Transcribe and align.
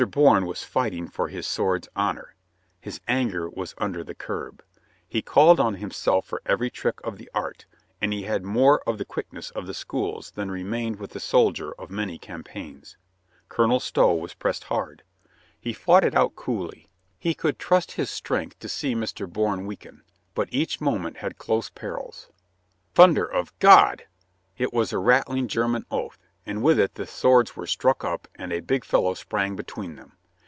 Bourne 0.09 0.47
was 0.47 0.63
fighting 0.63 1.07
for 1.09 1.27
his 1.27 1.45
sword's 1.45 1.87
honor. 1.95 2.33
His 2.79 2.99
anger 3.07 3.47
was 3.47 3.75
under 3.77 4.03
the 4.03 4.15
curb. 4.15 4.63
He 5.07 5.21
called 5.21 5.59
on 5.59 5.75
himself 5.75 6.25
for 6.25 6.41
every 6.43 6.71
trick 6.71 6.95
of 7.03 7.19
the 7.19 7.29
art, 7.35 7.67
and 8.01 8.11
he 8.11 8.23
had 8.23 8.43
more 8.43 8.79
of 8.89 8.97
the 8.97 9.05
quickness 9.05 9.51
of 9.51 9.67
the 9.67 9.75
schools 9.75 10.31
than 10.31 10.49
re 10.49 10.63
mained 10.63 10.97
with 10.97 11.11
the 11.11 11.19
soldier 11.19 11.73
of 11.73 11.91
many 11.91 12.17
campaigns. 12.17 12.97
Colonel 13.47 13.79
Stow 13.79 14.15
was 14.15 14.33
pressed 14.33 14.63
hard. 14.63 15.03
He 15.59 15.71
fought 15.71 16.03
it 16.03 16.15
out 16.15 16.35
coolly. 16.35 16.89
He 17.19 17.35
114 17.37 17.37
COLONEL 17.37 17.37
GREATHEART 17.37 17.37
could 17.37 17.59
trust 17.59 17.91
his 17.91 18.09
strength 18.09 18.57
to 18.57 18.69
see 18.69 18.95
Mr. 18.95 19.31
Bourne 19.31 19.67
weaken. 19.67 20.01
But 20.33 20.49
each 20.51 20.81
minute 20.81 21.17
had 21.17 21.37
close 21.37 21.69
perils. 21.69 22.31
"Thunder 22.95 23.25
of 23.31 23.53
God!" 23.59 24.05
It 24.57 24.73
was 24.73 24.91
a 24.91 24.97
rattling 24.97 25.47
German 25.47 25.85
oath, 25.91 26.17
and 26.43 26.63
with 26.63 26.79
it 26.79 26.95
the 26.95 27.05
swords 27.05 27.55
were 27.55 27.67
struck 27.67 28.03
up 28.03 28.27
and 28.33 28.51
a 28.51 28.59
big 28.61 28.83
fellow 28.83 29.13
sprang 29.13 29.55
between 29.55 29.95
them. 29.95 30.11